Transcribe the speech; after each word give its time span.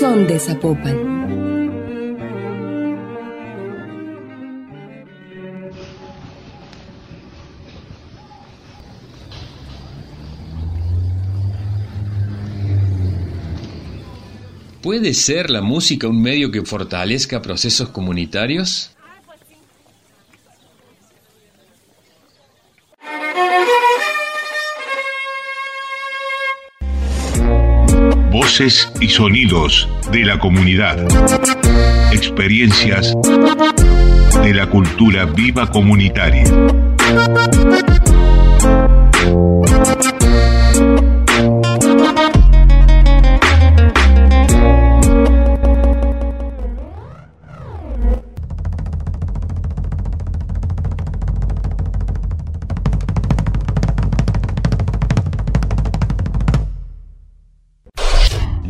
Son 0.00 0.26
de 0.26 0.38
Zapopan. 0.38 0.96
¿Puede 14.80 15.12
ser 15.12 15.50
la 15.50 15.60
música 15.60 16.08
un 16.08 16.22
medio 16.22 16.50
que 16.50 16.62
fortalezca 16.62 17.42
procesos 17.42 17.90
comunitarios? 17.90 18.92
Y 28.60 29.08
sonidos 29.08 29.88
de 30.12 30.22
la 30.22 30.38
comunidad. 30.38 30.98
Experiencias 32.12 33.16
de 34.42 34.52
la 34.52 34.66
cultura 34.68 35.24
viva 35.24 35.70
comunitaria. 35.70 36.44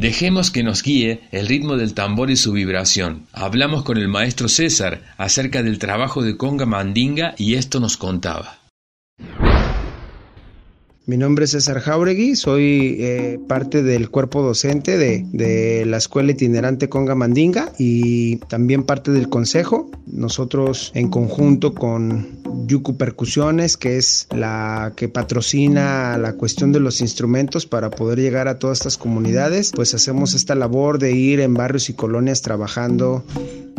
Dejemos 0.01 0.51
que 0.51 0.63
nos 0.63 0.83
guíe 0.83 1.21
el 1.31 1.47
ritmo 1.47 1.77
del 1.77 1.93
tambor 1.93 2.31
y 2.31 2.37
su 2.37 2.53
vibración. 2.53 3.27
Hablamos 3.35 3.83
con 3.83 3.99
el 3.99 4.09
maestro 4.09 4.49
César 4.49 5.03
acerca 5.19 5.63
del 5.63 5.79
trabajo 5.79 6.23
de 6.23 6.39
conga 6.39 6.65
mandinga 6.65 7.35
y 7.37 7.57
esto 7.57 7.81
nos 7.81 7.99
contaba. 7.99 8.61
Mi 11.05 11.19
nombre 11.19 11.45
es 11.45 11.51
César 11.51 11.81
Jauregui, 11.81 12.35
soy 12.35 12.97
eh, 12.99 13.41
parte 13.47 13.83
del 13.83 14.09
cuerpo 14.09 14.43
docente 14.43 14.97
de, 14.97 15.27
de, 15.33 15.85
la 15.85 15.99
Escuela 15.99 16.31
Itinerante 16.31 16.89
Conga 16.89 17.15
Mandinga 17.15 17.73
y 17.79 18.37
también 18.49 18.85
parte 18.85 19.11
del 19.11 19.29
consejo. 19.29 19.91
Nosotros 20.07 20.93
en 20.95 21.11
conjunto 21.11 21.75
con 21.75 22.40
Yuku 22.71 22.97
Percusiones, 22.97 23.77
que 23.77 23.97
es 23.97 24.29
la 24.31 24.93
que 24.95 25.09
patrocina 25.09 26.17
la 26.19 26.35
cuestión 26.35 26.71
de 26.71 26.79
los 26.79 27.01
instrumentos 27.01 27.67
para 27.67 27.91
poder 27.91 28.21
llegar 28.21 28.47
a 28.47 28.61
todas 28.61 28.79
estas 28.79 28.97
comunidades, 28.97 29.73
pues 29.75 29.93
hacemos 29.93 30.35
esta 30.35 30.55
labor 30.55 31.01
de 31.01 31.11
ir 31.11 31.41
en 31.41 31.55
barrios 31.55 31.91
y 31.91 31.95
colonias 31.95 32.43
trabajando 32.43 33.25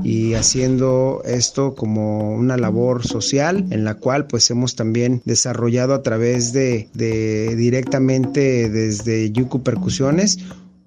y 0.03 0.33
haciendo 0.33 1.21
esto 1.25 1.73
como 1.73 2.33
una 2.33 2.57
labor 2.57 3.07
social 3.07 3.65
en 3.69 3.85
la 3.85 3.95
cual 3.95 4.27
pues 4.27 4.49
hemos 4.51 4.75
también 4.75 5.21
desarrollado 5.23 5.93
a 5.93 6.01
través 6.01 6.51
de, 6.51 6.89
de 6.93 7.55
directamente 7.55 8.69
desde 8.69 9.31
Yuku 9.31 9.63
Percusiones 9.63 10.39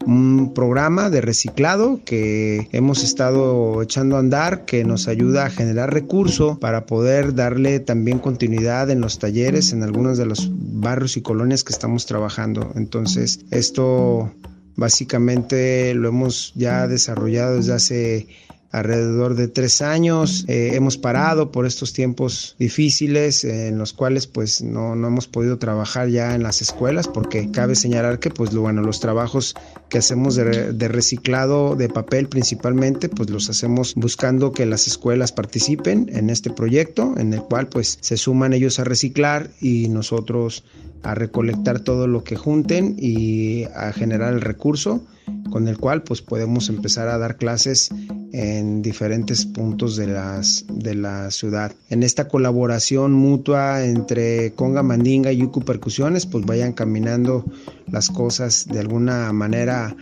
un 0.07 0.53
programa 0.55 1.11
de 1.11 1.21
reciclado 1.21 2.01
que 2.05 2.69
hemos 2.73 3.03
estado 3.03 3.83
echando 3.83 4.17
a 4.17 4.21
andar 4.21 4.65
que 4.65 4.85
nos 4.85 5.09
ayuda 5.09 5.47
a 5.47 5.51
generar 5.51 5.93
recursos 5.93 6.59
para 6.59 6.87
poder 6.87 7.35
darle 7.35 7.81
también 7.81 8.19
continuidad 8.19 8.91
en 8.91 9.01
los 9.01 9.19
talleres 9.19 9.73
en 9.73 9.83
algunos 9.83 10.19
de 10.19 10.27
los 10.27 10.51
barrios 10.53 11.17
y 11.17 11.23
colonias 11.23 11.65
que 11.65 11.73
estamos 11.73 12.07
trabajando. 12.07 12.73
Entonces, 12.75 13.41
esto 13.51 14.33
básicamente 14.77 15.95
lo 15.95 16.09
hemos 16.09 16.53
ya 16.55 16.87
desarrollado 16.89 17.57
desde 17.57 17.73
hace 17.73 18.27
alrededor 18.75 19.37
de 19.37 19.47
tres 19.47 19.83
años. 19.83 20.45
Eh, 20.49 20.73
hemos 20.75 20.99
parado 20.99 21.53
por 21.53 21.65
estos 21.65 21.93
tiempos 21.93 22.57
difíciles 22.59 23.45
en 23.45 23.79
los 23.79 23.93
cuales 23.93 24.27
pues 24.27 24.63
no, 24.63 24.97
no, 24.97 25.07
hemos 25.07 25.29
podido 25.29 25.59
trabajar 25.59 26.09
ya 26.09 26.35
en 26.35 26.43
las 26.43 26.61
escuelas 26.61 27.07
porque 27.07 27.53
cabe 27.53 27.77
señalar 27.77 28.19
que 28.19 28.31
pues 28.31 28.53
bueno, 28.53 28.83
los 28.83 28.99
trabajos 28.99 29.55
que 29.89 29.99
hacemos 29.99 30.35
de, 30.35 30.73
de, 30.73 30.89
reciclado 30.89 31.77
de 31.77 31.89
papel 31.89 32.29
principalmente 32.29 33.09
pues 33.09 33.31
los 33.31 33.49
hacemos 33.49 33.95
buscando 33.95 34.51
que 34.51 34.67
las 34.67 34.89
escuelas 34.89 35.31
participen 35.31 36.11
en 36.13 36.29
este 36.29 36.51
proyecto 36.51 37.15
en 37.17 37.33
el 37.33 37.43
cual 37.43 37.69
pues 37.69 37.99
se 38.01 38.17
suman 38.17 38.55
ellos 38.55 38.81
a 38.81 38.85
reciclar 38.85 39.51
y 39.61 39.89
nosotros 39.89 40.65
a 41.05 41.15
recolectar 41.15 41.81
todo 41.81 42.07
lo 42.07 42.25
que 42.25 42.37
junten 42.37 42.97
y 42.99 43.65
a 43.75 43.93
generar 43.93 44.33
el 44.33 44.41
recurso 44.41 45.05
con 45.51 45.69
el 45.69 45.79
cual 45.79 46.03
pues 46.03 46.23
podemos 46.23 46.69
empezar 46.69 47.09
a 47.09 47.19
dar 47.19 47.37
clases 47.37 47.91
en 48.33 48.83
diferentes 48.83 49.47
puntos 49.47 49.97
de, 49.97 50.09
las, 50.09 50.65
de 50.69 50.95
la 50.95 51.31
ciudad. 51.31 51.73
En 51.91 52.03
esta 52.03 52.27
colaboración 52.27 53.13
mutua 53.13 53.85
entre 53.85 54.53
Conga 54.55 54.83
Mandinga 54.83 55.31
y 55.31 55.39
Yuku 55.39 55.61
Percusiones 55.61 56.27
pues 56.27 56.45
vayan 56.45 56.73
caminando 56.73 57.45
las 57.87 58.11
cosas 58.11 58.67
de 58.67 58.81
alguna 58.81 59.33
manera 59.33 59.95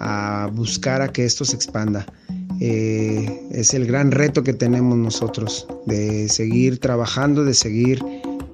a 0.00 0.48
buscar 0.52 1.02
a 1.02 1.08
que 1.08 1.24
esto 1.24 1.44
se 1.44 1.56
expanda. 1.56 2.06
Eh, 2.60 3.48
es 3.50 3.74
el 3.74 3.86
gran 3.86 4.12
reto 4.12 4.42
que 4.44 4.54
tenemos 4.54 4.96
nosotros 4.96 5.66
de 5.86 6.28
seguir 6.28 6.78
trabajando, 6.78 7.44
de 7.44 7.54
seguir 7.54 8.00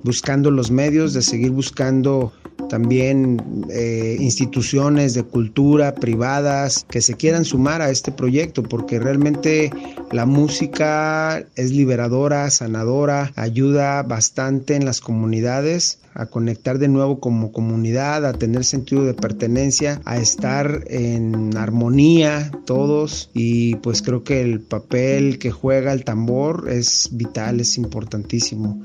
buscando 0.03 0.51
los 0.51 0.71
medios, 0.71 1.13
de 1.13 1.23
seguir 1.23 1.51
buscando 1.51 2.33
también 2.69 3.67
eh, 3.71 4.17
instituciones 4.21 5.15
de 5.15 5.25
cultura 5.25 5.95
privadas 5.95 6.87
que 6.89 7.01
se 7.01 7.15
quieran 7.15 7.45
sumar 7.45 7.83
a 7.83 7.91
este 7.91 8.13
proyecto, 8.13 8.63
porque 8.63 8.99
realmente 8.99 9.71
la 10.13 10.27
música 10.27 11.45
es 11.57 11.73
liberadora, 11.73 12.51
sanadora, 12.51 13.33
ayuda 13.37 14.03
bastante 14.03 14.77
en 14.77 14.85
las 14.85 15.01
comunidades 15.01 15.99
a 16.15 16.27
conectar 16.27 16.79
de 16.79 16.89
nuevo 16.89 17.21
como 17.21 17.53
comunidad, 17.53 18.27
a 18.27 18.33
tener 18.33 18.65
sentido 18.65 19.05
de 19.05 19.15
pertenencia, 19.15 20.01
a 20.05 20.19
estar 20.19 20.85
en 20.89 21.57
armonía 21.57 22.51
todos 22.67 23.31
y 23.33 23.77
pues 23.77 24.03
creo 24.03 24.25
que 24.25 24.43
el 24.43 24.61
papel 24.61 25.39
que 25.39 25.51
juega 25.51 25.93
el 25.93 26.05
tambor 26.05 26.69
es 26.69 27.11
vital, 27.13 27.61
es 27.61 27.79
importantísimo. 27.79 28.83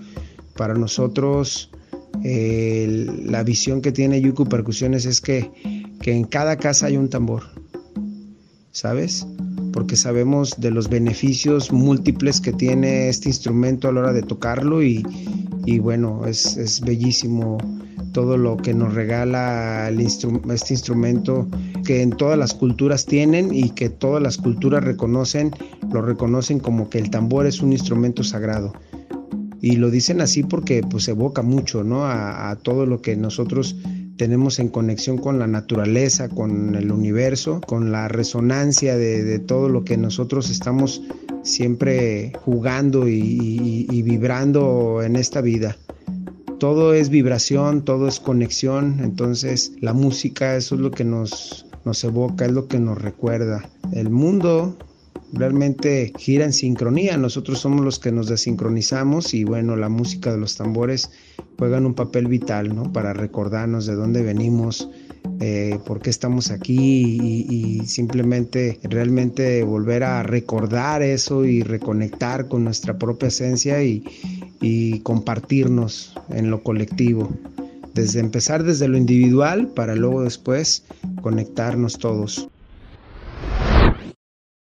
Para 0.55 0.73
nosotros 0.73 1.69
la 2.23 3.43
visión 3.43 3.81
que 3.81 3.91
tiene 3.91 4.21
Yuku 4.21 4.45
Percusiones 4.45 5.05
es 5.05 5.21
que, 5.21 5.51
que 6.01 6.13
en 6.13 6.23
cada 6.23 6.57
casa 6.57 6.87
hay 6.87 6.97
un 6.97 7.09
tambor, 7.09 7.43
¿sabes? 8.71 9.27
Porque 9.73 9.95
sabemos 9.95 10.55
de 10.57 10.71
los 10.71 10.89
beneficios 10.89 11.71
múltiples 11.71 12.39
que 12.39 12.53
tiene 12.53 13.09
este 13.09 13.29
instrumento 13.29 13.87
a 13.87 13.91
la 13.91 14.01
hora 14.01 14.13
de 14.13 14.21
tocarlo 14.21 14.81
y, 14.81 15.05
y 15.65 15.79
bueno, 15.79 16.25
es, 16.25 16.57
es, 16.57 16.81
bellísimo 16.81 17.57
todo 18.13 18.37
lo 18.37 18.55
que 18.55 18.73
nos 18.73 18.93
regala 18.93 19.89
el 19.89 19.99
este 19.99 20.73
instrumento 20.73 21.47
que 21.85 22.01
en 22.01 22.11
todas 22.11 22.39
las 22.39 22.53
culturas 22.53 23.05
tienen 23.05 23.53
y 23.53 23.71
que 23.71 23.89
todas 23.89 24.23
las 24.23 24.37
culturas 24.37 24.83
reconocen, 24.85 25.51
lo 25.91 26.01
reconocen 26.01 26.59
como 26.59 26.89
que 26.89 26.97
el 26.97 27.09
tambor 27.09 27.45
es 27.45 27.61
un 27.61 27.73
instrumento 27.73 28.23
sagrado 28.23 28.73
y 29.61 29.77
lo 29.77 29.89
dicen 29.89 30.21
así 30.21 30.43
porque 30.43 30.81
pues 30.81 31.07
evoca 31.07 31.41
mucho, 31.41 31.83
¿no? 31.83 32.05
A, 32.05 32.55
todo 32.61 32.85
lo 32.85 33.01
que 33.01 33.15
nosotros 33.15 33.75
tenemos 34.17 34.59
en 34.59 34.69
conexión 34.69 35.17
con 35.17 35.39
la 35.39 35.47
naturaleza, 35.47 36.29
con 36.29 36.75
el 36.75 36.91
universo, 36.91 37.61
con 37.65 37.91
la 37.91 38.07
resonancia 38.07 38.97
de, 38.97 39.39
todo 39.39 39.69
lo 39.69 39.83
que 39.83 39.97
nosotros 39.97 40.49
estamos 40.49 41.01
siempre 41.43 42.31
jugando 42.43 43.07
y, 43.07 44.01
vibrando 44.03 45.01
en 45.03 45.15
esta 45.15 45.41
vida. 45.41 45.77
Todo 46.59 46.93
es 46.93 47.09
vibración, 47.09 47.83
todo 47.83 48.07
es 48.07 48.19
conexión, 48.19 49.01
entonces 49.03 49.73
la 49.81 49.93
música 49.93 50.55
eso 50.55 50.75
es 50.75 50.81
lo 50.81 50.91
que 50.91 51.03
nos, 51.03 51.65
nos 51.83 52.03
evoca, 52.03 52.45
es 52.45 52.53
lo 52.53 52.67
que 52.67 52.79
nos 52.79 53.01
recuerda. 53.01 53.69
El 53.91 54.09
mundo 54.09 54.77
realmente 55.33 56.13
gira 56.17 56.45
en 56.45 56.53
sincronía. 56.53 57.17
Nosotros 57.17 57.59
somos 57.59 57.83
los 57.83 57.99
que 57.99 58.11
nos 58.11 58.27
desincronizamos 58.27 59.33
y 59.33 59.43
bueno, 59.43 59.75
la 59.75 59.89
música 59.89 60.31
de 60.31 60.37
los 60.37 60.55
tambores 60.55 61.09
juegan 61.57 61.85
un 61.85 61.93
papel 61.93 62.27
vital, 62.27 62.75
¿no? 62.75 62.91
Para 62.91 63.13
recordarnos 63.13 63.85
de 63.85 63.95
dónde 63.95 64.23
venimos, 64.23 64.89
eh, 65.39 65.79
por 65.85 66.01
qué 66.01 66.09
estamos 66.09 66.51
aquí 66.51 67.45
y, 67.49 67.85
simplemente 67.85 68.79
realmente 68.83 69.63
volver 69.63 70.03
a 70.03 70.23
recordar 70.23 71.01
eso 71.01 71.45
y 71.45 71.61
reconectar 71.61 72.47
con 72.47 72.63
nuestra 72.63 72.97
propia 72.97 73.27
esencia 73.27 73.83
y, 73.83 74.03
y 74.61 74.99
compartirnos 75.01 76.15
en 76.29 76.49
lo 76.49 76.63
colectivo. 76.63 77.29
Desde 77.93 78.19
empezar 78.19 78.63
desde 78.63 78.87
lo 78.87 78.97
individual 78.97 79.67
para 79.69 79.95
luego 79.95 80.23
después 80.23 80.83
conectarnos 81.21 81.97
todos. 81.97 82.49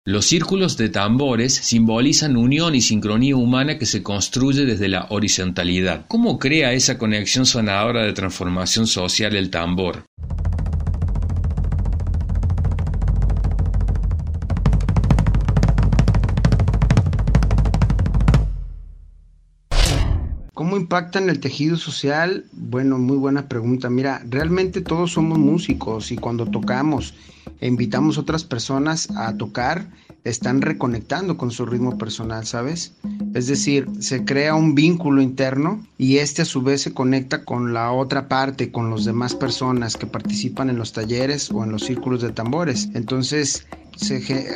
Los 0.04 0.26
círculos 0.26 0.76
de 0.78 0.88
tambores 0.88 1.54
simbolizan 1.54 2.37
unión 2.37 2.75
y 2.75 2.81
sincronía 2.81 3.37
humana 3.37 3.78
que 3.78 3.87
se 3.87 4.02
construye 4.02 4.64
desde 4.64 4.88
la 4.88 5.06
horizontalidad. 5.10 6.06
¿Cómo 6.08 6.40
crea 6.40 6.72
esa 6.72 6.99
conexión 6.99 7.46
sanadora 7.46 8.02
de 8.02 8.12
transformación 8.12 8.88
social 8.88 9.37
el 9.37 9.49
tambor? 9.50 10.02
¿Cómo 20.52 20.76
impactan 20.76 21.31
el 21.31 21.38
tejido 21.38 21.76
social? 21.76 22.46
Bueno, 22.50 22.98
muy 22.98 23.19
buena 23.19 23.46
pregunta. 23.46 23.88
Mira, 23.88 24.20
realmente 24.28 24.81
todos 24.81 25.12
somos 25.12 25.38
músicos 25.38 26.10
y 26.10 26.16
cuando 26.16 26.46
tocamos 26.46 27.14
invitamos 27.67 28.19
otras 28.19 28.44
personas 28.44 29.09
a 29.17 29.37
tocar, 29.37 29.88
están 30.25 30.62
reconectando 30.62 31.37
con 31.37 31.50
su 31.50 31.67
ritmo 31.67 31.99
personal, 31.99 32.47
¿sabes? 32.47 32.94
Es 33.35 33.47
decir, 33.49 33.88
se 33.99 34.25
crea 34.25 34.55
un 34.55 34.75
vínculo 34.75 35.20
interno 35.20 35.85
y 35.99 36.19
este 36.19 36.43
a 36.43 36.44
su 36.44 36.62
vez 36.62 36.82
se 36.82 36.93
conecta 36.94 37.44
con 37.44 37.73
la 37.73 37.91
otra 37.93 38.29
parte, 38.29 38.70
con 38.70 38.91
las 38.91 39.05
demás 39.05 39.35
personas 39.35 39.97
que 39.97 40.06
participan 40.06 40.70
en 40.70 40.79
los 40.79 40.93
talleres 40.93 41.50
o 41.50 41.64
en 41.64 41.73
los 41.73 41.85
círculos 41.85 42.23
de 42.23 42.31
tambores. 42.31 42.88
Entonces, 42.94 43.67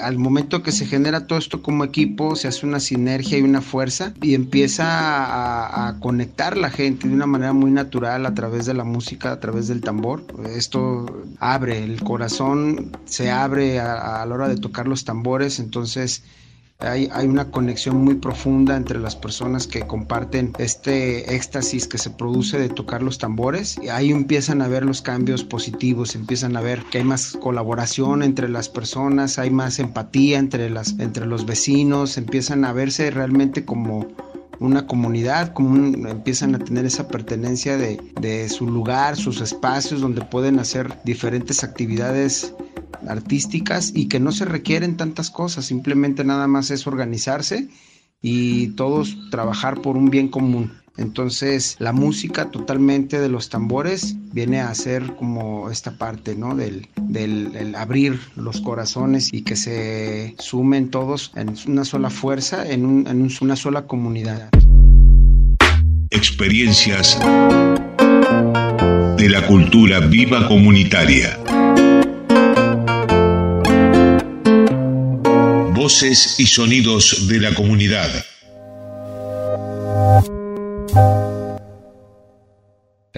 al 0.03 0.19
momento 0.19 0.62
que 0.62 0.73
se 0.73 0.87
genera 0.87 1.27
todo 1.27 1.38
esto 1.38 1.62
como 1.62 1.85
equipo, 1.85 2.37
se 2.37 2.49
hace 2.49 2.67
una 2.67 2.81
sinergia 2.81 3.38
y 3.38 3.43
una 3.43 3.61
fuerza 3.61 4.12
y 4.23 4.35
empieza 4.35 4.85
a, 4.87 5.88
a, 5.88 6.00
conectar 6.00 6.56
la 6.56 6.71
gente 6.71 7.09
de 7.09 7.15
una 7.15 7.27
manera 7.27 7.53
muy 7.53 7.71
natural 7.71 8.27
a 8.27 8.35
través 8.35 8.67
de 8.67 8.75
la 8.75 8.85
música, 8.85 9.33
a 9.33 9.41
través 9.41 9.69
del 9.69 9.81
tambor. 9.81 10.25
Esto 10.55 11.06
abre, 11.38 11.83
el 11.85 12.03
corazón 12.03 12.97
se 13.05 13.31
abre 13.31 13.81
a, 13.81 14.23
a 14.23 14.27
la 14.27 14.35
hora 14.35 14.49
de 14.49 14.56
tocar 14.56 14.88
los 14.88 15.05
tambores, 15.05 15.59
entonces 15.59 16.23
hay, 16.78 17.08
una 17.26 17.50
conexión 17.50 18.05
muy 18.05 18.17
profunda 18.17 18.76
entre 18.76 18.99
las 18.99 19.17
personas 19.17 19.67
que 19.67 19.87
comparten 19.87 20.52
este 20.58 21.34
éxtasis 21.34 21.88
que 21.88 21.96
se 21.96 22.11
produce 22.11 22.58
de 22.58 22.69
tocar 22.69 23.02
los 23.02 23.19
tambores. 23.19 23.78
Y 23.82 23.88
ahí 23.88 24.11
empiezan 24.11 24.61
a 24.61 24.69
ver 24.69 24.84
los 24.84 25.00
cambios 25.00 25.43
positivos, 25.43 26.14
empiezan 26.14 26.56
a 26.56 26.61
ver 26.61 26.82
que 26.90 26.99
hay 26.99 27.05
más 27.05 27.38
colaboración 27.40 28.23
entre 28.23 28.49
las 28.49 28.69
personas, 28.69 29.38
hay 29.38 29.50
más 29.50 29.78
empatía 29.78 30.38
entre, 30.38 30.69
las, 30.69 30.99
entre 30.99 31.26
los 31.26 31.46
vecinos, 31.46 32.19
empiezan 32.19 32.64
a 32.64 32.73
verse 32.73 33.11
realmente 33.11 33.64
como 33.64 34.06
una 34.58 34.87
comunidad, 34.87 35.52
como 35.52 35.76
empiezan 36.08 36.55
a 36.55 36.58
tener 36.58 36.84
esa 36.87 37.08
pertenencia 37.08 37.76
de, 37.76 38.00
de, 38.20 38.49
su 38.49 38.67
lugar, 38.67 39.17
sus 39.17 39.40
espacios 39.40 40.00
donde 40.00 40.23
pueden 40.23 40.58
hacer 40.58 40.99
diferentes 41.05 41.62
actividades 41.62 42.55
artísticas 43.08 43.93
y 43.94 44.08
que 44.08 44.20
no 44.20 44.32
se 44.32 44.44
requieren 44.44 44.96
tantas 44.96 45.31
cosas, 45.31 45.66
simplemente 45.66 46.25
nada 46.25 46.46
más 46.46 46.70
es 46.70 46.87
organizarse 46.87 47.69
y 48.22 48.69
todos 48.69 49.16
trabajar 49.31 49.81
por 49.82 49.96
un 49.96 50.10
bien 50.10 50.28
común. 50.28 50.72
Entonces 50.96 51.76
la 51.78 51.93
música 51.93 52.50
totalmente 52.50 53.20
de 53.20 53.28
los 53.28 53.50
tambores 53.50 54.16
viene 54.32 54.60
a 54.60 54.75
ser 54.75 55.14
como 55.16 55.70
esta 55.70 55.98
parte, 55.98 56.34
¿no? 56.34 56.56
Del, 56.56 56.88
del 56.96 57.75
abrir 57.75 58.19
los 58.34 58.60
corazones 58.62 59.32
y 59.32 59.42
que 59.42 59.56
se 59.56 60.34
sumen 60.38 60.90
todos 60.90 61.32
en 61.37 61.54
una 61.66 61.84
sola 61.84 62.08
fuerza, 62.10 62.66
en, 62.66 63.06
en 63.06 63.28
una 63.40 63.56
sola 63.56 63.87
comunidad. 63.87 64.49
Experiencias 66.10 67.19
de 69.19 69.28
la 69.28 69.46
cultura 69.46 70.00
viva 70.00 70.46
comunitaria. 70.49 71.38
Voces 75.87 76.41
y 76.41 76.47
sonidos 76.49 77.29
de 77.29 77.38
la 77.38 77.55
comunidad. 77.55 78.11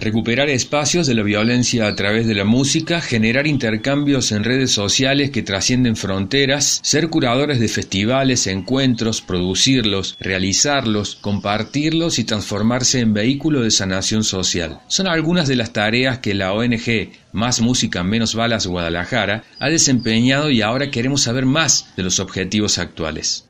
Recuperar 0.08 0.49
espacios 0.49 1.06
de 1.06 1.14
la 1.14 1.22
violencia 1.22 1.87
a 1.87 1.94
través 1.94 2.26
de 2.26 2.34
la 2.34 2.46
música, 2.46 3.02
generar 3.02 3.46
intercambios 3.46 4.32
en 4.32 4.43
redes 4.43 4.70
sociales 4.70 5.28
que 5.28 5.43
trascienden 5.43 5.96
fronteras, 5.96 6.81
ser 6.82 7.10
curadores 7.10 7.60
de 7.60 7.69
festivales, 7.69 8.46
encuentros, 8.46 9.20
producirlos, 9.20 10.16
realizarlos, 10.19 11.16
compartirlos 11.16 12.19
y 12.19 12.25
transformarse 12.25 13.00
en 13.00 13.12
vehículo 13.12 13.60
de 13.60 13.70
sanación 13.70 14.25
social. 14.25 14.81
Son 14.87 15.06
algunas 15.06 15.46
de 15.46 15.56
las 15.56 15.75
tareas 15.75 16.20
que 16.20 16.32
la 16.32 16.55
ONG 16.55 17.10
Más 17.32 17.60
Música, 17.60 18.02
Menos 18.02 18.34
Balas 18.34 18.66
Guadalajara 18.66 19.44
ha 19.58 19.69
desempeñado 19.69 20.50
y 20.50 20.62
ahora 20.62 20.90
queremos 20.90 21.20
saber 21.20 21.44
más 21.44 21.94
de 21.99 22.02
los 22.05 22.19
objetivos 22.19 22.78
actuales. 22.78 23.44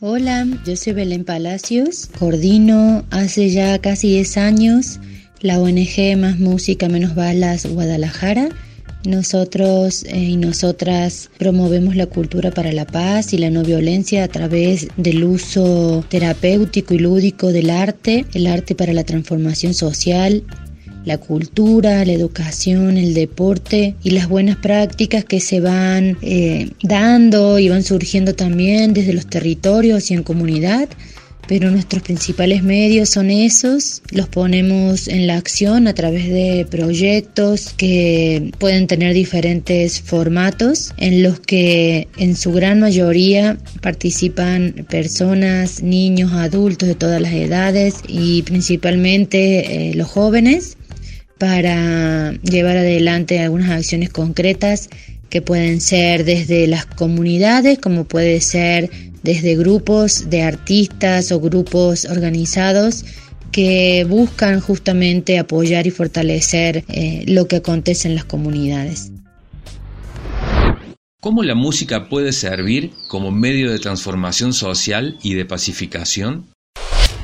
Hola, 0.00 0.46
yo 0.66 0.76
soy 0.76 0.92
Belén 0.92 1.24
Palacios, 1.24 2.10
coordino 2.18 3.06
hace 3.10 3.48
ya 3.48 3.78
casi 3.78 4.08
10 4.08 4.36
años 4.36 5.00
la 5.40 5.58
ONG 5.58 6.16
Más 6.18 6.38
Música 6.38 6.88
Menos 6.88 7.14
Balas 7.14 7.66
Guadalajara. 7.66 8.48
Nosotros 9.06 10.04
eh, 10.04 10.18
y 10.18 10.36
nosotras 10.36 11.30
promovemos 11.38 11.96
la 11.96 12.06
cultura 12.06 12.50
para 12.50 12.72
la 12.72 12.84
paz 12.84 13.32
y 13.32 13.38
la 13.38 13.48
no 13.48 13.62
violencia 13.62 14.24
a 14.24 14.28
través 14.28 14.88
del 14.98 15.24
uso 15.24 16.04
terapéutico 16.10 16.92
y 16.92 16.98
lúdico 16.98 17.50
del 17.50 17.70
arte, 17.70 18.26
el 18.34 18.46
arte 18.46 18.74
para 18.74 18.92
la 18.92 19.04
transformación 19.04 19.72
social, 19.72 20.44
la 21.06 21.16
cultura, 21.16 22.04
la 22.04 22.12
educación, 22.12 22.98
el 22.98 23.14
deporte 23.14 23.94
y 24.02 24.10
las 24.10 24.28
buenas 24.28 24.56
prácticas 24.56 25.24
que 25.24 25.40
se 25.40 25.60
van 25.60 26.18
eh, 26.20 26.70
dando 26.82 27.58
y 27.58 27.70
van 27.70 27.82
surgiendo 27.82 28.34
también 28.34 28.92
desde 28.92 29.14
los 29.14 29.26
territorios 29.26 30.10
y 30.10 30.14
en 30.14 30.22
comunidad 30.22 30.90
pero 31.50 31.68
nuestros 31.68 32.04
principales 32.04 32.62
medios 32.62 33.08
son 33.08 33.28
esos, 33.28 34.02
los 34.12 34.28
ponemos 34.28 35.08
en 35.08 35.26
la 35.26 35.36
acción 35.36 35.88
a 35.88 35.94
través 35.94 36.28
de 36.28 36.64
proyectos 36.70 37.74
que 37.76 38.52
pueden 38.58 38.86
tener 38.86 39.14
diferentes 39.14 40.00
formatos 40.00 40.94
en 40.96 41.24
los 41.24 41.40
que 41.40 42.06
en 42.18 42.36
su 42.36 42.52
gran 42.52 42.78
mayoría 42.78 43.58
participan 43.82 44.86
personas, 44.88 45.82
niños, 45.82 46.30
adultos 46.34 46.88
de 46.88 46.94
todas 46.94 47.20
las 47.20 47.32
edades 47.32 47.96
y 48.06 48.42
principalmente 48.42 49.90
eh, 49.90 49.94
los 49.96 50.06
jóvenes 50.06 50.76
para 51.36 52.30
llevar 52.44 52.76
adelante 52.76 53.40
algunas 53.40 53.70
acciones 53.70 54.10
concretas 54.10 54.88
que 55.30 55.42
pueden 55.42 55.80
ser 55.80 56.24
desde 56.24 56.68
las 56.68 56.86
comunidades 56.86 57.80
como 57.80 58.04
puede 58.04 58.40
ser 58.40 59.09
desde 59.22 59.56
grupos 59.56 60.30
de 60.30 60.42
artistas 60.42 61.32
o 61.32 61.40
grupos 61.40 62.04
organizados 62.04 63.04
que 63.52 64.06
buscan 64.08 64.60
justamente 64.60 65.38
apoyar 65.38 65.86
y 65.86 65.90
fortalecer 65.90 66.84
eh, 66.88 67.24
lo 67.26 67.46
que 67.48 67.56
acontece 67.56 68.08
en 68.08 68.14
las 68.14 68.24
comunidades. 68.24 69.12
¿Cómo 71.20 71.42
la 71.42 71.54
música 71.54 72.08
puede 72.08 72.32
servir 72.32 72.92
como 73.08 73.30
medio 73.30 73.70
de 73.70 73.78
transformación 73.78 74.54
social 74.54 75.18
y 75.22 75.34
de 75.34 75.44
pacificación? 75.44 76.46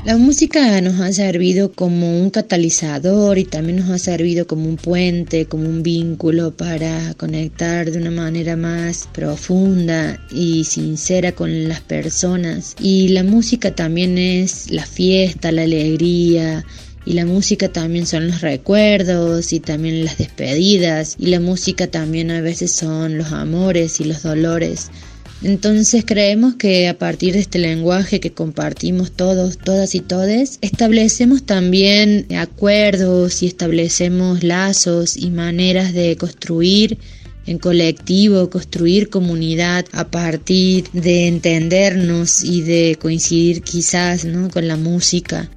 La 0.05 0.15
música 0.15 0.79
nos 0.79 1.01
ha 1.01 1.11
servido 1.11 1.71
como 1.73 2.21
un 2.21 2.29
catalizador 2.29 3.37
y 3.37 3.43
también 3.43 3.79
nos 3.79 3.89
ha 3.89 3.97
servido 3.97 4.47
como 4.47 4.69
un 4.69 4.77
puente, 4.77 5.47
como 5.47 5.67
un 5.67 5.83
vínculo 5.83 6.55
para 6.55 7.13
conectar 7.15 7.91
de 7.91 7.97
una 7.97 8.11
manera 8.11 8.55
más 8.55 9.09
profunda 9.13 10.19
y 10.31 10.63
sincera 10.63 11.33
con 11.33 11.67
las 11.67 11.81
personas. 11.81 12.75
Y 12.79 13.09
la 13.09 13.23
música 13.23 13.75
también 13.75 14.17
es 14.17 14.71
la 14.71 14.85
fiesta, 14.85 15.51
la 15.51 15.63
alegría, 15.63 16.63
y 17.07 17.13
la 17.13 17.25
música 17.25 17.69
también 17.69 18.05
son 18.05 18.27
los 18.27 18.41
recuerdos 18.41 19.53
y 19.53 19.61
también 19.61 20.03
las 20.03 20.17
despedidas 20.17 21.15
y 21.17 21.27
la 21.27 21.39
música 21.39 21.87
también 21.87 22.31
a 22.31 22.41
veces 22.41 22.73
son 22.73 23.17
los 23.17 23.31
amores 23.31 24.01
y 24.01 24.03
los 24.03 24.23
dolores. 24.23 24.91
Entonces 25.43 26.03
creemos 26.05 26.55
que 26.55 26.87
a 26.87 26.97
partir 26.97 27.33
de 27.33 27.39
este 27.39 27.59
lenguaje 27.59 28.19
que 28.19 28.31
compartimos 28.31 29.11
todos, 29.11 29.59
todas 29.59 29.93
y 29.93 29.99
todes, 29.99 30.57
establecemos 30.61 31.45
también 31.45 32.25
acuerdos 32.35 33.43
y 33.43 33.47
establecemos 33.47 34.43
lazos 34.43 35.15
y 35.15 35.29
maneras 35.29 35.93
de 35.93 36.15
construir 36.17 36.97
en 37.45 37.59
colectivo, 37.59 38.49
construir 38.49 39.09
comunidad 39.09 39.85
a 39.93 40.09
partir 40.09 40.89
de 40.91 41.27
entendernos 41.27 42.43
y 42.43 42.61
de 42.61 42.97
coincidir 42.99 43.61
quizás 43.61 44.25
¿no? 44.25 44.49
con 44.49 44.67
la 44.67 44.75
música. 44.75 45.49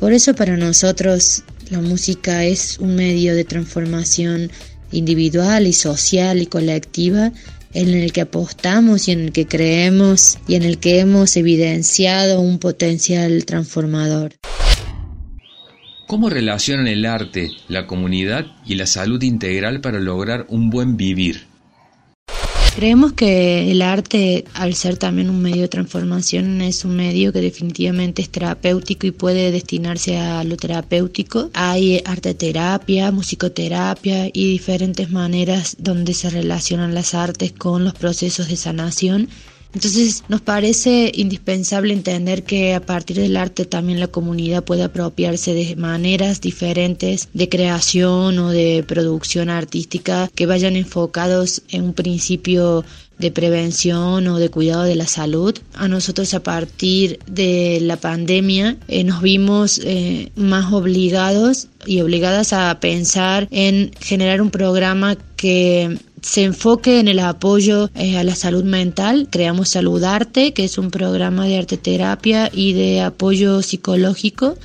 Por 0.00 0.12
eso 0.12 0.34
para 0.34 0.56
nosotros 0.56 1.44
la 1.70 1.80
música 1.80 2.44
es 2.44 2.78
un 2.80 2.96
medio 2.96 3.34
de 3.36 3.44
transformación 3.44 4.50
individual 4.90 5.66
y 5.66 5.72
social 5.72 6.42
y 6.42 6.46
colectiva 6.46 7.32
en 7.74 7.88
el 7.88 8.12
que 8.12 8.22
apostamos 8.22 9.08
y 9.08 9.12
en 9.12 9.20
el 9.20 9.32
que 9.32 9.46
creemos 9.46 10.38
y 10.46 10.54
en 10.56 10.62
el 10.62 10.78
que 10.78 11.00
hemos 11.00 11.36
evidenciado 11.36 12.40
un 12.40 12.58
potencial 12.58 13.44
transformador. 13.44 14.34
¿Cómo 16.06 16.28
relacionan 16.28 16.88
el 16.88 17.06
arte, 17.06 17.50
la 17.68 17.86
comunidad 17.86 18.44
y 18.66 18.74
la 18.74 18.86
salud 18.86 19.22
integral 19.22 19.80
para 19.80 19.98
lograr 19.98 20.46
un 20.50 20.68
buen 20.68 20.96
vivir? 20.96 21.51
Creemos 22.74 23.12
que 23.12 23.70
el 23.70 23.82
arte, 23.82 24.46
al 24.54 24.74
ser 24.74 24.96
también 24.96 25.28
un 25.28 25.42
medio 25.42 25.60
de 25.60 25.68
transformación, 25.68 26.62
es 26.62 26.86
un 26.86 26.96
medio 26.96 27.30
que 27.30 27.42
definitivamente 27.42 28.22
es 28.22 28.30
terapéutico 28.30 29.06
y 29.06 29.10
puede 29.10 29.52
destinarse 29.52 30.16
a 30.16 30.42
lo 30.42 30.56
terapéutico. 30.56 31.50
Hay 31.52 32.00
arte 32.06 32.32
terapia, 32.32 33.10
musicoterapia 33.10 34.28
y 34.32 34.50
diferentes 34.52 35.10
maneras 35.10 35.76
donde 35.78 36.14
se 36.14 36.30
relacionan 36.30 36.94
las 36.94 37.12
artes 37.12 37.52
con 37.52 37.84
los 37.84 37.92
procesos 37.92 38.48
de 38.48 38.56
sanación 38.56 39.28
Entonces 39.74 40.24
nos 40.28 40.40
parece 40.40 41.10
indispensable 41.14 41.94
entender 41.94 42.44
que 42.44 42.74
a 42.74 42.80
partir 42.80 43.16
del 43.16 43.36
arte 43.36 43.64
también 43.64 44.00
la 44.00 44.08
comunidad 44.08 44.64
puede 44.64 44.82
apropiarse 44.82 45.54
de 45.54 45.76
maneras 45.76 46.40
diferentes 46.40 47.28
de 47.32 47.48
creación 47.48 48.38
o 48.38 48.50
de 48.50 48.84
producción 48.86 49.48
artística 49.48 50.28
que 50.34 50.46
vayan 50.46 50.76
enfocados 50.76 51.62
en 51.70 51.84
un 51.84 51.94
principio 51.94 52.84
de 53.18 53.30
prevención 53.30 54.26
o 54.26 54.38
de 54.38 54.50
cuidado 54.50 54.82
de 54.82 54.96
la 54.96 55.06
salud. 55.06 55.56
A 55.74 55.88
nosotros 55.88 56.34
a 56.34 56.42
partir 56.42 57.20
de 57.26 57.78
la 57.80 57.96
pandemia 57.96 58.76
eh, 58.88 59.04
nos 59.04 59.22
vimos 59.22 59.80
eh, 59.84 60.30
más 60.34 60.72
obligados 60.72 61.68
y 61.86 62.00
obligadas 62.00 62.52
a 62.52 62.78
pensar 62.80 63.48
en 63.50 63.92
generar 64.00 64.42
un 64.42 64.50
programa 64.50 65.16
que 65.36 65.98
se 66.22 66.44
enfoque 66.44 67.00
en 67.00 67.08
el 67.08 67.18
apoyo 67.18 67.90
eh, 67.94 68.16
a 68.16 68.24
la 68.24 68.34
salud 68.34 68.64
mental. 68.64 69.28
Creamos 69.30 69.70
Saludarte, 69.70 70.52
que 70.54 70.64
es 70.64 70.78
un 70.78 70.90
programa 70.90 71.46
de 71.46 71.58
arte 71.58 71.76
terapia 71.76 72.50
y 72.52 72.72
de 72.72 73.00
apoyo 73.00 73.60
psicológico. 73.62 74.56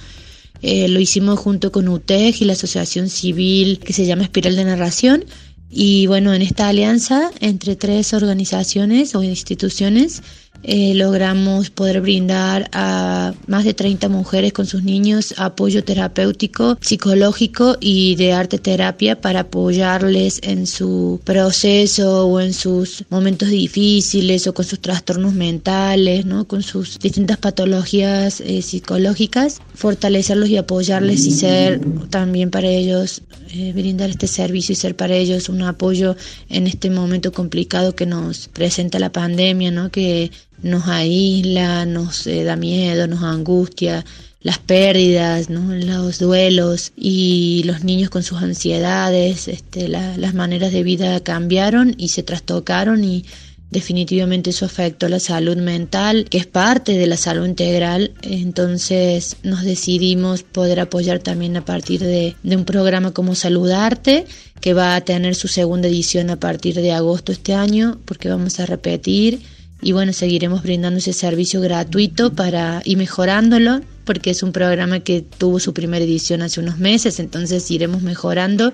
lo 0.61 0.99
hicimos 0.99 1.39
junto 1.39 1.71
con 1.71 1.87
UTEG 1.87 2.41
y 2.41 2.45
la 2.45 2.53
asociación 2.53 3.09
civil 3.09 3.79
que 3.79 3.93
se 3.93 4.05
llama 4.05 4.23
Espiral 4.23 4.55
de 4.55 4.65
Narración 4.65 5.25
y 5.69 6.07
bueno, 6.07 6.33
en 6.33 6.41
esta 6.41 6.69
alianza 6.69 7.29
entre 7.41 7.75
tres 7.75 8.13
organizaciones 8.13 9.15
o 9.15 9.23
instituciones 9.23 10.23
eh, 10.63 10.93
logramos 10.95 11.69
poder 11.69 12.01
brindar 12.01 12.69
a 12.73 13.33
más 13.47 13.63
de 13.63 13.73
30 13.73 14.09
mujeres 14.09 14.53
con 14.53 14.65
sus 14.65 14.83
niños 14.83 15.33
apoyo 15.37 15.83
terapéutico, 15.83 16.77
psicológico 16.81 17.77
y 17.79 18.15
de 18.15 18.33
arte 18.33 18.57
terapia 18.57 19.21
para 19.21 19.41
apoyarles 19.41 20.39
en 20.43 20.67
su 20.67 21.21
proceso 21.23 22.27
o 22.27 22.39
en 22.39 22.53
sus 22.53 23.05
momentos 23.09 23.49
difíciles 23.49 24.47
o 24.47 24.53
con 24.53 24.65
sus 24.65 24.79
trastornos 24.79 25.33
mentales, 25.33 26.25
¿no? 26.25 26.47
con 26.47 26.63
sus 26.63 26.99
distintas 26.99 27.37
patologías 27.37 28.41
eh, 28.41 28.61
psicológicas, 28.61 29.61
fortalecerlos 29.73 30.49
y 30.49 30.57
apoyarles 30.57 31.25
y 31.25 31.31
ser 31.31 31.79
también 32.09 32.49
para 32.49 32.67
ellos, 32.67 33.21
eh, 33.53 33.71
brindar 33.73 34.09
este 34.09 34.27
servicio 34.27 34.73
y 34.73 34.75
ser 34.75 34.95
para 34.95 35.15
ellos 35.15 35.49
un 35.49 35.61
apoyo 35.61 36.15
en 36.49 36.67
este 36.67 36.89
momento 36.89 37.31
complicado 37.31 37.95
que 37.95 38.05
nos 38.05 38.47
presenta 38.47 38.99
la 38.99 39.11
pandemia, 39.11 39.71
¿no? 39.71 39.91
que 39.91 40.31
nos 40.61 40.87
aísla, 40.87 41.85
nos 41.85 42.27
eh, 42.27 42.43
da 42.43 42.55
miedo, 42.55 43.07
nos 43.07 43.23
angustia, 43.23 44.05
las 44.41 44.59
pérdidas, 44.59 45.49
¿no? 45.49 45.73
los 45.73 46.19
duelos 46.19 46.93
y 46.95 47.63
los 47.65 47.83
niños 47.83 48.09
con 48.09 48.23
sus 48.23 48.41
ansiedades, 48.41 49.47
este, 49.47 49.87
las 49.87 50.33
maneras 50.33 50.71
de 50.71 50.83
vida 50.83 51.19
cambiaron 51.19 51.95
y 51.97 52.09
se 52.09 52.23
trastocaron 52.23 53.03
y 53.03 53.25
definitivamente 53.71 54.51
eso 54.51 54.65
afectó 54.65 55.09
la 55.09 55.19
salud 55.19 55.57
mental, 55.57 56.27
que 56.29 56.37
es 56.37 56.45
parte 56.45 56.97
de 56.97 57.07
la 57.07 57.17
salud 57.17 57.45
integral, 57.45 58.13
entonces 58.21 59.35
nos 59.43 59.63
decidimos 59.63 60.43
poder 60.43 60.79
apoyar 60.79 61.19
también 61.19 61.57
a 61.57 61.65
partir 61.65 61.99
de, 61.99 62.35
de 62.41 62.55
un 62.55 62.63
programa 62.63 63.11
como 63.11 63.35
Saludarte, 63.35 64.25
que 64.61 64.73
va 64.73 64.95
a 64.95 65.01
tener 65.01 65.35
su 65.35 65.49
segunda 65.49 65.89
edición 65.89 66.29
a 66.29 66.39
partir 66.39 66.75
de 66.75 66.93
agosto 66.93 67.31
este 67.31 67.53
año, 67.53 67.99
porque 68.05 68.29
vamos 68.29 68.59
a 68.59 68.65
repetir 68.65 69.41
y 69.81 69.91
bueno, 69.91 70.13
seguiremos 70.13 70.63
brindando 70.63 70.99
ese 70.99 71.13
servicio 71.13 71.61
gratuito 71.61 72.33
para 72.33 72.81
y 72.83 72.95
mejorándolo 72.95 73.81
porque 74.05 74.31
es 74.31 74.41
un 74.41 74.51
programa 74.51 75.01
que 75.01 75.21
tuvo 75.21 75.59
su 75.59 75.73
primera 75.73 76.03
edición 76.03 76.41
hace 76.41 76.59
unos 76.59 76.77
meses, 76.79 77.19
entonces 77.19 77.69
iremos 77.69 78.01
mejorando 78.01 78.73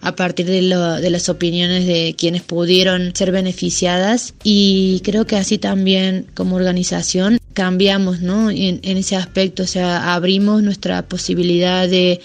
a 0.00 0.14
partir 0.14 0.46
de, 0.46 0.62
lo, 0.62 0.94
de 0.94 1.10
las 1.10 1.28
opiniones 1.28 1.86
de 1.86 2.14
quienes 2.16 2.42
pudieron 2.42 3.14
ser 3.14 3.32
beneficiadas 3.32 4.34
y 4.44 5.00
creo 5.04 5.26
que 5.26 5.36
así 5.36 5.58
también 5.58 6.26
como 6.34 6.56
organización 6.56 7.38
cambiamos 7.52 8.20
¿no? 8.20 8.50
en, 8.50 8.78
en 8.82 8.96
ese 8.96 9.16
aspecto, 9.16 9.64
o 9.64 9.66
sea, 9.66 10.14
abrimos 10.14 10.62
nuestra 10.62 11.02
posibilidad 11.02 11.88
de 11.88 12.20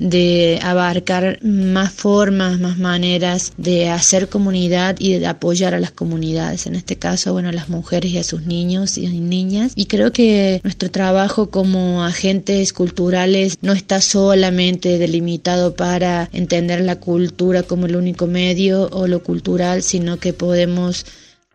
de 0.00 0.58
abarcar 0.62 1.38
más 1.42 1.92
formas, 1.92 2.58
más 2.58 2.78
maneras 2.78 3.52
de 3.58 3.90
hacer 3.90 4.30
comunidad 4.30 4.96
y 4.98 5.18
de 5.18 5.26
apoyar 5.26 5.74
a 5.74 5.78
las 5.78 5.90
comunidades, 5.90 6.66
en 6.66 6.74
este 6.74 6.96
caso, 6.96 7.34
bueno, 7.34 7.50
a 7.50 7.52
las 7.52 7.68
mujeres 7.68 8.10
y 8.10 8.16
a 8.16 8.24
sus 8.24 8.46
niños 8.46 8.96
y 8.96 9.08
niñas. 9.08 9.72
Y 9.76 9.84
creo 9.84 10.10
que 10.10 10.62
nuestro 10.64 10.90
trabajo 10.90 11.50
como 11.50 12.02
agentes 12.02 12.72
culturales 12.72 13.58
no 13.60 13.74
está 13.74 14.00
solamente 14.00 14.96
delimitado 14.96 15.76
para 15.76 16.30
entender 16.32 16.80
la 16.80 16.96
cultura 16.96 17.62
como 17.62 17.84
el 17.84 17.94
único 17.94 18.26
medio 18.26 18.88
o 18.92 19.06
lo 19.06 19.22
cultural, 19.22 19.82
sino 19.82 20.16
que 20.16 20.32
podemos 20.32 21.04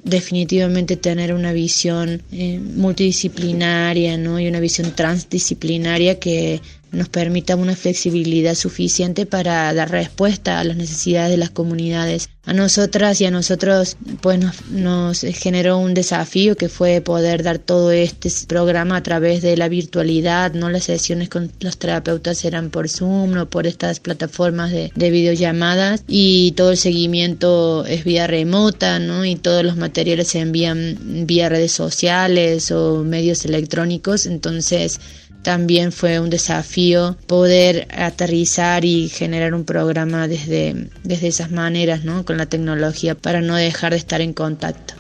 definitivamente 0.04 0.98
tener 0.98 1.34
una 1.34 1.52
visión 1.52 2.22
eh, 2.32 2.60
multidisciplinaria 2.60 4.18
¿no? 4.18 4.40
y 4.40 4.48
una 4.48 4.60
visión 4.60 4.92
transdisciplinaria 4.96 6.20
que 6.20 6.62
nos 6.96 7.10
permita 7.10 7.56
una 7.56 7.76
flexibilidad 7.76 8.56
suficiente 8.56 9.26
para 9.26 9.74
dar 9.74 9.92
respuesta 9.92 10.60
a 10.60 10.64
las 10.64 10.78
necesidades 10.78 11.32
de 11.32 11.38
las 11.38 11.50
comunidades. 11.50 12.30
A 12.46 12.54
nosotras 12.54 13.20
y 13.22 13.26
a 13.26 13.32
nosotros 13.32 13.98
pues 14.22 14.40
nos, 14.70 15.22
generó 15.22 15.80
un 15.80 15.96
desafío 15.96 16.56
que 16.56 16.70
fue 16.70 17.02
poder 17.02 17.42
dar 17.42 17.58
todo 17.58 17.92
este 17.92 18.30
programa 18.48 18.98
a 18.98 19.04
través 19.04 19.42
de 19.42 19.58
la 19.58 19.68
virtualidad, 19.68 20.54
no 20.54 20.70
las 20.70 20.84
sesiones 20.84 21.30
con 21.30 21.52
los 21.60 21.78
terapeutas 21.78 22.46
eran 22.46 22.70
por 22.70 22.88
Zoom 22.88 23.36
o 23.38 23.46
por 23.48 23.66
estas 23.66 24.00
plataformas 24.00 24.72
de, 24.72 24.92
de 24.94 25.10
videollamadas 25.10 26.04
y 26.08 26.52
todo 26.52 26.72
el 26.72 26.78
seguimiento 26.78 27.84
es 27.88 28.04
vía 28.04 28.28
remota, 28.28 29.00
¿no? 29.00 29.26
Y 29.26 29.36
todos 29.36 29.64
los 29.64 29.76
materiales 29.76 30.28
se 30.28 30.40
envían 30.40 31.26
vía 31.26 31.50
redes 31.50 31.72
sociales 31.72 32.72
o 32.72 33.04
medios 33.04 33.44
electrónicos, 33.46 34.28
entonces 34.28 35.00
también 35.46 35.92
fue 35.92 36.20
un 36.20 36.32
desafío 36.32 37.16
poder 37.28 37.88
aterrizar 37.96 38.84
y 38.84 39.10
generar 39.10 39.54
un 39.54 39.64
programa 39.64 40.28
desde, 40.28 40.90
desde 41.04 41.28
esas 41.28 41.52
maneras, 41.52 42.04
¿no? 42.04 42.26
con 42.26 42.38
la 42.38 42.48
tecnología, 42.48 43.14
para 43.14 43.42
no 43.42 43.56
dejar 43.56 43.92
de 43.92 44.00
estar 44.00 44.22
en 44.22 44.34
contacto. 44.34 44.96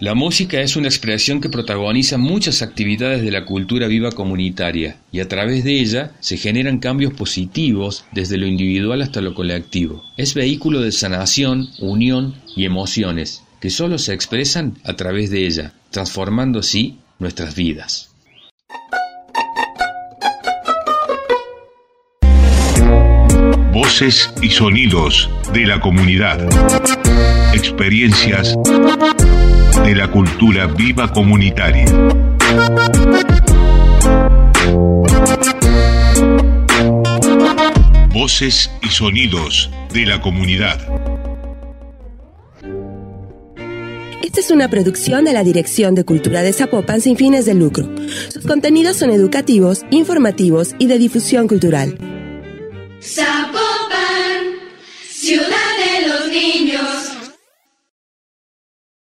La 0.00 0.14
música 0.14 0.60
es 0.60 0.74
una 0.74 0.88
expresión 0.88 1.40
que 1.40 1.48
protagoniza 1.48 2.18
muchas 2.18 2.60
actividades 2.60 3.22
de 3.22 3.30
la 3.30 3.44
cultura 3.44 3.86
viva 3.86 4.10
comunitaria 4.10 4.96
y 5.12 5.20
a 5.20 5.28
través 5.28 5.62
de 5.62 5.78
ella 5.78 6.10
se 6.18 6.38
generan 6.38 6.80
cambios 6.80 7.14
positivos 7.14 8.04
desde 8.10 8.36
lo 8.36 8.46
individual 8.46 9.02
hasta 9.02 9.20
lo 9.20 9.32
colectivo. 9.34 10.02
Es 10.16 10.34
vehículo 10.34 10.80
de 10.80 10.90
sanación, 10.90 11.68
unión 11.78 12.34
y 12.56 12.64
emociones 12.64 13.44
que 13.60 13.70
solo 13.70 13.98
se 13.98 14.14
expresan 14.14 14.78
a 14.84 14.94
través 14.94 15.30
de 15.30 15.46
ella, 15.46 15.72
transformando 15.90 16.60
así 16.60 16.98
nuestras 17.18 17.54
vidas. 17.54 18.10
Voces 23.72 24.30
y 24.42 24.50
sonidos 24.50 25.30
de 25.52 25.66
la 25.66 25.80
comunidad. 25.80 26.40
Experiencias 27.54 28.56
de 29.84 29.94
la 29.94 30.08
cultura 30.10 30.66
viva 30.66 31.12
comunitaria. 31.12 31.86
Voces 38.12 38.70
y 38.82 38.88
sonidos 38.88 39.70
de 39.92 40.06
la 40.06 40.20
comunidad. 40.20 40.97
es 44.48 44.52
una 44.52 44.70
producción 44.70 45.26
de 45.26 45.34
la 45.34 45.44
Dirección 45.44 45.94
de 45.94 46.06
Cultura 46.06 46.42
de 46.42 46.54
Zapopan 46.54 47.02
sin 47.02 47.18
fines 47.18 47.44
de 47.44 47.52
lucro. 47.52 47.86
Sus 48.32 48.46
contenidos 48.46 48.96
son 48.96 49.10
educativos, 49.10 49.84
informativos 49.90 50.74
y 50.78 50.86
de 50.86 50.96
difusión 50.96 51.48
cultural. 51.48 51.98
Zapopan, 53.02 54.56
ciudad. 55.06 55.57